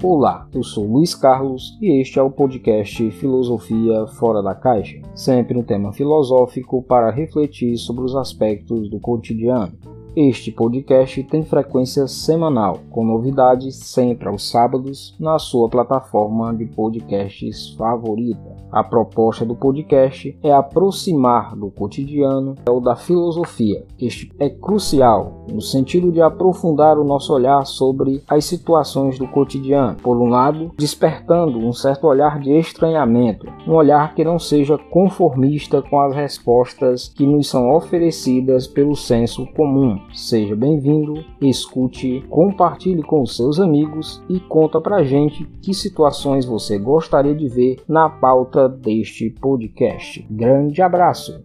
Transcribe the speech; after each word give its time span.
Olá, 0.00 0.48
eu 0.54 0.62
sou 0.62 0.86
Luiz 0.86 1.12
Carlos 1.12 1.76
e 1.82 2.00
este 2.00 2.20
é 2.20 2.22
o 2.22 2.30
podcast 2.30 3.10
Filosofia 3.10 4.06
Fora 4.06 4.40
da 4.40 4.54
Caixa, 4.54 5.02
sempre 5.12 5.58
um 5.58 5.62
tema 5.64 5.92
filosófico 5.92 6.80
para 6.84 7.10
refletir 7.10 7.76
sobre 7.76 8.04
os 8.04 8.14
aspectos 8.14 8.88
do 8.88 9.00
cotidiano. 9.00 9.76
Este 10.16 10.50
podcast 10.50 11.22
tem 11.24 11.44
frequência 11.44 12.06
semanal, 12.08 12.78
com 12.90 13.04
novidades 13.04 13.76
sempre 13.76 14.28
aos 14.28 14.48
sábados 14.48 15.14
na 15.20 15.38
sua 15.38 15.68
plataforma 15.68 16.52
de 16.54 16.64
podcasts 16.64 17.74
favorita. 17.76 18.56
A 18.70 18.82
proposta 18.82 19.44
do 19.44 19.54
podcast 19.54 20.36
é 20.42 20.52
aproximar 20.52 21.54
do 21.56 21.70
cotidiano 21.70 22.54
ou 22.68 22.80
da 22.80 22.96
filosofia. 22.96 23.86
Este 23.98 24.30
é 24.38 24.50
crucial 24.50 25.46
no 25.50 25.60
sentido 25.60 26.12
de 26.12 26.20
aprofundar 26.20 26.98
o 26.98 27.04
nosso 27.04 27.32
olhar 27.32 27.64
sobre 27.64 28.22
as 28.28 28.44
situações 28.44 29.18
do 29.18 29.26
cotidiano. 29.28 29.96
Por 30.02 30.16
um 30.16 30.28
lado, 30.28 30.72
despertando 30.76 31.58
um 31.58 31.72
certo 31.72 32.06
olhar 32.06 32.38
de 32.40 32.52
estranhamento, 32.52 33.46
um 33.66 33.74
olhar 33.74 34.14
que 34.14 34.24
não 34.24 34.38
seja 34.38 34.76
conformista 34.76 35.80
com 35.80 36.00
as 36.00 36.14
respostas 36.14 37.08
que 37.08 37.26
nos 37.26 37.48
são 37.48 37.74
oferecidas 37.74 38.66
pelo 38.66 38.94
senso 38.96 39.46
comum. 39.54 39.97
Seja 40.12 40.54
bem-vindo, 40.54 41.24
escute, 41.40 42.24
compartilhe 42.28 43.02
com 43.02 43.24
seus 43.26 43.60
amigos 43.60 44.22
e 44.28 44.40
conta 44.40 44.80
pra 44.80 45.04
gente 45.04 45.44
que 45.62 45.74
situações 45.74 46.44
você 46.44 46.78
gostaria 46.78 47.34
de 47.34 47.48
ver 47.48 47.82
na 47.88 48.08
pauta 48.08 48.68
deste 48.68 49.30
podcast. 49.30 50.26
Grande 50.30 50.82
abraço! 50.82 51.44